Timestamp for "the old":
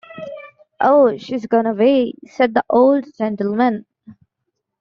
2.55-3.13